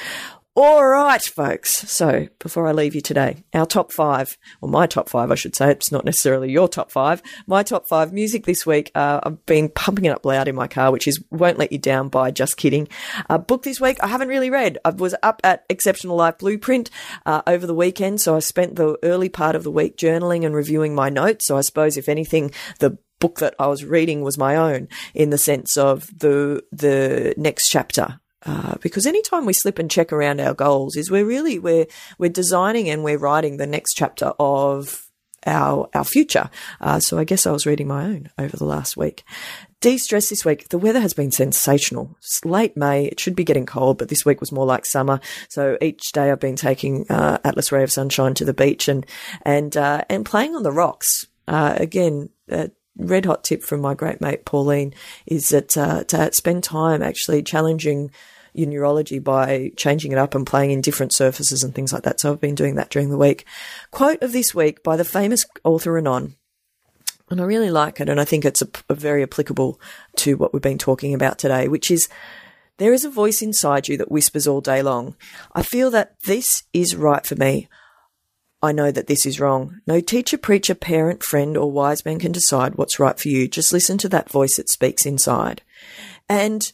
All 0.56 0.86
right, 0.86 1.20
folks. 1.20 1.72
So 1.92 2.28
before 2.38 2.68
I 2.68 2.74
leave 2.74 2.94
you 2.94 3.02
today, 3.02 3.44
our 3.56 3.66
top 3.66 3.92
five, 3.92 4.38
or 4.62 4.70
my 4.70 4.86
top 4.86 5.10
five, 5.10 5.32
I 5.32 5.36
should 5.36 5.56
say, 5.56 5.72
it's 5.72 5.92
not 5.92 6.06
necessarily 6.06 6.52
your 6.52 6.68
top 6.68 6.92
five. 6.92 7.24
My 7.48 7.64
top 7.64 7.88
five 7.88 8.14
music 8.14 8.46
this 8.46 8.64
week, 8.64 8.92
uh, 8.94 9.20
I've 9.24 9.44
been 9.48 9.70
pumping 9.70 10.06
it 10.06 10.10
up 10.10 10.24
loud 10.24 10.48
in 10.48 10.54
my 10.54 10.68
car, 10.68 10.92
which 10.92 11.08
is 11.08 11.24
Won't 11.32 11.58
Let 11.58 11.72
You 11.72 11.80
Down 11.80 12.08
by 12.08 12.30
Just 12.30 12.56
Kidding. 12.58 12.88
Uh, 13.32 13.40
book 13.40 13.64
this 13.64 13.82
week, 13.82 13.98
I 14.04 14.08
haven't 14.08 14.28
really 14.28 14.52
read. 14.52 14.78
I 14.86 14.92
was 14.92 15.16
up 15.24 15.42
at 15.44 15.66
Exceptional 15.72 16.18
Life 16.18 16.38
Blueprint 16.38 16.92
uh, 17.26 17.42
over 17.48 17.66
the 17.66 17.74
weekend, 17.74 18.22
so 18.22 18.36
I 18.36 18.40
spent 18.40 18.76
the 18.76 19.00
early 19.02 19.30
part 19.30 19.56
of 19.56 19.64
the 19.64 19.72
week 19.72 19.98
journaling 19.98 20.46
and 20.46 20.54
reviewing 20.54 20.94
my 20.94 21.10
notes. 21.10 21.48
So 21.48 21.58
I 21.58 21.62
suppose, 21.62 21.98
if 21.98 22.08
anything, 22.08 22.52
the 22.78 23.00
book 23.20 23.40
that 23.40 23.56
I 23.58 23.66
was 23.66 23.86
reading 23.86 24.22
was 24.22 24.38
my 24.38 24.56
own 24.56 24.88
in 25.16 25.32
the 25.32 25.38
sense 25.40 25.78
of 25.78 26.08
the 26.16 26.62
the 26.72 27.34
next 27.38 27.70
chapter 27.70 28.20
uh, 28.46 28.76
because 28.82 29.06
anytime 29.06 29.46
we 29.46 29.54
slip 29.54 29.80
and 29.80 29.90
check 29.90 30.12
around 30.12 30.40
our 30.40 30.54
goals 30.54 30.96
is 30.96 31.10
we're 31.10 31.26
really 31.26 31.60
we're 31.60 31.88
we're 32.18 32.30
designing 32.30 32.90
and 32.90 33.04
we're 33.04 33.18
writing 33.18 33.58
the 33.58 33.68
next 33.68 33.94
chapter 33.94 34.34
of 34.40 35.08
our 35.46 35.90
our 35.94 36.04
future. 36.04 36.50
Uh, 36.82 37.00
so 37.00 37.18
I 37.18 37.24
guess 37.24 37.46
I 37.46 37.52
was 37.52 37.66
reading 37.66 37.88
my 37.88 38.06
own 38.06 38.30
over 38.38 38.56
the 38.58 38.66
last 38.66 38.98
week. 38.98 39.24
De-stress 39.82 40.30
this 40.30 40.46
week. 40.46 40.70
The 40.70 40.78
weather 40.78 41.02
has 41.02 41.14
been 41.14 41.32
sensational. 41.32 42.16
It's 42.20 42.46
late 42.46 42.78
May. 42.78 43.06
It 43.06 43.20
should 43.20 43.36
be 43.36 43.44
getting 43.44 43.66
cold, 43.66 43.98
but 43.98 44.08
this 44.08 44.26
week 44.26 44.40
was 44.40 44.52
more 44.52 44.66
like 44.66 44.86
summer. 44.86 45.20
So 45.50 45.78
each 45.82 46.14
day 46.14 46.32
I've 46.32 46.40
been 46.40 46.56
taking 46.56 47.06
uh, 47.10 47.40
Atlas 47.44 47.70
Ray 47.72 47.84
of 47.84 47.92
Sunshine 47.92 48.34
to 48.36 48.46
the 48.46 48.54
beach 48.54 48.88
and 48.88 49.06
and 49.42 49.76
uh, 49.76 50.04
and 50.10 50.26
playing 50.26 50.56
on 50.56 50.64
the 50.64 50.72
rocks. 50.72 51.28
Uh, 51.48 51.76
again, 51.78 52.30
a 52.50 52.72
red 52.98 53.26
hot 53.26 53.44
tip 53.44 53.64
from 53.64 53.82
my 53.82 53.94
great 53.94 54.22
mate 54.22 54.46
Pauline 54.46 54.94
is 55.26 55.50
that 55.50 55.76
uh, 55.76 56.04
to 56.06 56.32
spend 56.32 56.64
time 56.64 57.02
actually 57.02 57.44
challenging 57.44 58.12
your 58.54 58.70
neurology 58.70 59.20
by 59.20 59.72
changing 59.76 60.12
it 60.12 60.18
up 60.18 60.36
and 60.36 60.46
playing 60.46 60.72
in 60.72 60.82
different 60.82 61.14
surfaces 61.14 61.64
and 61.64 61.74
things 61.74 61.92
like 61.92 62.04
that. 62.04 62.20
So 62.20 62.32
I've 62.32 62.42
been 62.42 62.56
doing 62.56 62.76
that 62.76 62.90
during 62.90 63.10
the 63.10 63.18
week. 63.18 63.46
Quote 63.92 64.22
of 64.22 64.32
this 64.32 64.54
week 64.54 64.84
by 64.84 64.96
the 64.96 65.06
famous 65.06 65.46
author 65.64 65.98
Anon. 65.98 66.36
And 67.30 67.42
I 67.42 67.46
really 67.46 67.72
like 67.72 68.00
it, 68.00 68.10
and 68.10 68.20
I 68.20 68.26
think 68.26 68.46
it's 68.46 68.62
a, 68.62 68.68
a 68.90 68.96
very 68.96 69.24
applicable 69.24 69.80
to 70.18 70.36
what 70.38 70.54
we've 70.54 70.62
been 70.62 70.78
talking 70.78 71.14
about 71.14 71.40
today, 71.40 71.68
which 71.68 71.90
is 71.90 72.08
there 72.78 72.94
is 72.94 73.06
a 73.06 73.10
voice 73.10 73.42
inside 73.42 73.88
you 73.88 73.98
that 73.98 74.12
whispers 74.12 74.48
all 74.48 74.62
day 74.62 74.82
long. 74.82 75.16
I 75.54 75.64
feel 75.64 75.90
that 75.92 76.16
this 76.26 76.64
is 76.74 76.96
right 76.96 77.26
for 77.26 77.36
me. 77.36 77.70
I 78.62 78.72
know 78.72 78.92
that 78.92 79.08
this 79.08 79.26
is 79.26 79.40
wrong. 79.40 79.82
No 79.86 80.00
teacher, 80.00 80.38
preacher, 80.38 80.74
parent, 80.74 81.22
friend, 81.22 81.58
or 81.58 81.72
wise 81.72 82.06
man 82.06 82.20
can 82.20 82.32
decide 82.32 82.76
what's 82.76 83.00
right 83.00 83.20
for 83.20 83.28
you. 83.28 83.48
Just 83.48 83.74
listen 83.74 83.98
to 84.00 84.10
that 84.10 84.30
voice 84.30 84.58
that 84.58 84.70
speaks 84.70 85.06
inside. 85.06 85.62
And 86.30 86.72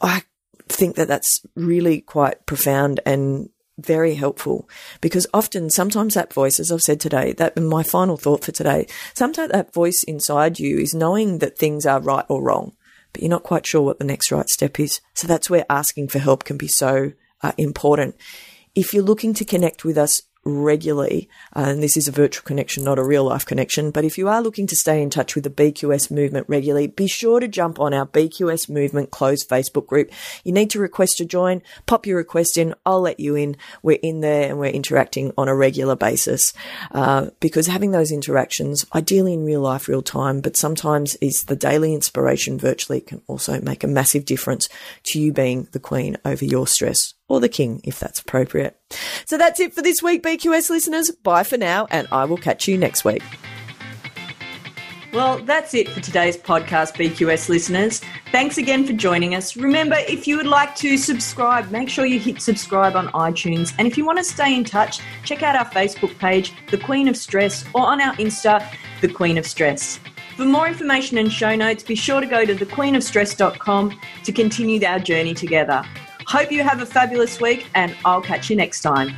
I 0.00 0.22
think 0.68 0.96
that 0.96 1.08
that's 1.08 1.40
really 1.54 2.00
quite 2.00 2.44
profound 2.46 3.00
and 3.04 3.50
very 3.76 4.14
helpful 4.14 4.68
because 5.00 5.26
often 5.34 5.68
sometimes 5.68 6.14
that 6.14 6.32
voice 6.32 6.60
as 6.60 6.70
i've 6.70 6.80
said 6.80 7.00
today 7.00 7.32
that 7.32 7.58
my 7.60 7.82
final 7.82 8.16
thought 8.16 8.44
for 8.44 8.52
today 8.52 8.86
sometimes 9.14 9.50
that 9.50 9.74
voice 9.74 10.04
inside 10.04 10.60
you 10.60 10.78
is 10.78 10.94
knowing 10.94 11.38
that 11.38 11.58
things 11.58 11.84
are 11.84 12.00
right 12.00 12.24
or 12.28 12.40
wrong 12.40 12.72
but 13.14 13.22
you're 13.22 13.30
not 13.30 13.44
quite 13.44 13.66
sure 13.66 13.80
what 13.80 13.98
the 13.98 14.04
next 14.04 14.30
right 14.30 14.48
step 14.50 14.78
is. 14.78 15.00
So 15.14 15.26
that's 15.26 15.48
where 15.48 15.64
asking 15.70 16.08
for 16.08 16.18
help 16.18 16.44
can 16.44 16.58
be 16.58 16.68
so 16.68 17.12
uh, 17.42 17.52
important. 17.56 18.16
If 18.74 18.92
you're 18.92 19.04
looking 19.04 19.32
to 19.34 19.44
connect 19.44 19.84
with 19.84 19.96
us 19.96 20.22
regularly, 20.44 21.28
and 21.52 21.82
this 21.82 21.96
is 21.96 22.08
a 22.08 22.12
virtual 22.12 22.44
connection, 22.44 22.84
not 22.84 22.98
a 22.98 23.04
real 23.04 23.24
life 23.24 23.46
connection, 23.46 23.90
but 23.90 24.04
if 24.04 24.18
you 24.18 24.28
are 24.28 24.42
looking 24.42 24.66
to 24.66 24.76
stay 24.76 25.02
in 25.02 25.10
touch 25.10 25.34
with 25.34 25.44
the 25.44 25.50
BQS 25.50 26.10
movement 26.10 26.46
regularly, 26.48 26.86
be 26.86 27.06
sure 27.06 27.40
to 27.40 27.48
jump 27.48 27.80
on 27.80 27.94
our 27.94 28.06
BQS 28.06 28.68
movement 28.68 29.10
closed 29.10 29.48
Facebook 29.48 29.86
group. 29.86 30.10
You 30.44 30.52
need 30.52 30.70
to 30.70 30.80
request 30.80 31.16
to 31.18 31.24
join, 31.24 31.62
pop 31.86 32.06
your 32.06 32.16
request 32.16 32.58
in, 32.58 32.74
I'll 32.84 33.00
let 33.00 33.20
you 33.20 33.34
in. 33.34 33.56
We're 33.82 33.98
in 34.02 34.20
there 34.20 34.48
and 34.48 34.58
we're 34.58 34.66
interacting 34.66 35.32
on 35.38 35.48
a 35.48 35.56
regular 35.56 35.96
basis, 35.96 36.52
uh, 36.92 37.30
because 37.40 37.66
having 37.66 37.92
those 37.92 38.12
interactions, 38.12 38.84
ideally 38.94 39.34
in 39.34 39.44
real 39.44 39.60
life, 39.60 39.88
real 39.88 40.02
time, 40.02 40.40
but 40.40 40.56
sometimes 40.56 41.16
is 41.16 41.44
the 41.44 41.56
daily 41.56 41.94
inspiration 41.94 42.58
virtually 42.58 43.00
can 43.00 43.22
also 43.26 43.60
make 43.60 43.84
a 43.84 43.88
massive 43.88 44.24
difference 44.24 44.68
to 45.04 45.20
you 45.20 45.32
being 45.32 45.68
the 45.72 45.80
queen 45.80 46.16
over 46.24 46.44
your 46.44 46.66
stress 46.66 47.14
or 47.28 47.40
the 47.40 47.48
king 47.48 47.80
if 47.84 47.98
that's 47.98 48.20
appropriate. 48.20 48.78
So 49.26 49.38
that's 49.38 49.60
it 49.60 49.74
for 49.74 49.82
this 49.82 50.02
week, 50.02 50.22
BQS 50.22 50.70
listeners. 50.70 51.10
Bye 51.10 51.44
for 51.44 51.58
now, 51.58 51.86
and 51.90 52.06
I 52.12 52.24
will 52.24 52.36
catch 52.36 52.68
you 52.68 52.78
next 52.78 53.04
week. 53.04 53.22
Well, 55.14 55.38
that's 55.38 55.74
it 55.74 55.88
for 55.88 56.00
today's 56.00 56.36
podcast, 56.36 56.94
BQS 56.94 57.48
listeners. 57.48 58.00
Thanks 58.32 58.58
again 58.58 58.84
for 58.84 58.92
joining 58.92 59.36
us. 59.36 59.56
Remember, 59.56 59.94
if 60.08 60.26
you 60.26 60.36
would 60.36 60.48
like 60.48 60.74
to 60.76 60.96
subscribe, 60.98 61.70
make 61.70 61.88
sure 61.88 62.04
you 62.04 62.18
hit 62.18 62.42
subscribe 62.42 62.96
on 62.96 63.06
iTunes. 63.10 63.72
And 63.78 63.86
if 63.86 63.96
you 63.96 64.04
want 64.04 64.18
to 64.18 64.24
stay 64.24 64.56
in 64.56 64.64
touch, 64.64 64.98
check 65.22 65.44
out 65.44 65.54
our 65.54 65.66
Facebook 65.66 66.18
page, 66.18 66.52
The 66.72 66.78
Queen 66.78 67.06
of 67.06 67.16
Stress, 67.16 67.64
or 67.74 67.82
on 67.82 68.00
our 68.00 68.14
Insta, 68.16 68.68
The 69.02 69.08
Queen 69.08 69.38
of 69.38 69.46
Stress. 69.46 70.00
For 70.36 70.44
more 70.44 70.66
information 70.66 71.16
and 71.18 71.32
show 71.32 71.54
notes, 71.54 71.84
be 71.84 71.94
sure 71.94 72.20
to 72.20 72.26
go 72.26 72.44
to 72.44 72.52
thequeenofstress.com 72.52 74.00
to 74.24 74.32
continue 74.32 74.84
our 74.84 74.98
journey 74.98 75.32
together. 75.32 75.84
Hope 76.34 76.50
you 76.50 76.64
have 76.64 76.82
a 76.82 76.86
fabulous 76.86 77.40
week, 77.40 77.68
and 77.76 77.94
I'll 78.04 78.20
catch 78.20 78.50
you 78.50 78.56
next 78.56 78.80
time. 78.82 79.14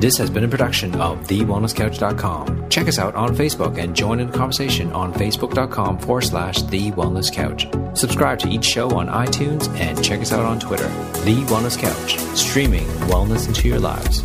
This 0.00 0.16
has 0.16 0.30
been 0.30 0.44
a 0.44 0.48
production 0.48 0.98
of 0.98 1.18
TheWellnessCouch.com. 1.26 2.70
Check 2.70 2.88
us 2.88 2.98
out 2.98 3.14
on 3.14 3.36
Facebook 3.36 3.76
and 3.76 3.94
join 3.94 4.18
in 4.18 4.30
the 4.30 4.38
conversation 4.38 4.90
on 4.92 5.12
Facebook.com 5.12 5.98
forward 5.98 6.22
slash 6.22 6.62
The 6.62 6.90
Wellness 6.92 7.30
Couch. 7.30 7.66
Subscribe 7.92 8.38
to 8.38 8.48
each 8.48 8.64
show 8.64 8.88
on 8.96 9.08
iTunes 9.08 9.68
and 9.78 10.02
check 10.02 10.20
us 10.20 10.32
out 10.32 10.46
on 10.46 10.58
Twitter. 10.58 10.88
The 11.26 11.44
Wellness 11.48 11.78
Couch, 11.78 12.18
streaming 12.34 12.86
wellness 13.10 13.46
into 13.46 13.68
your 13.68 13.78
lives. 13.78 14.24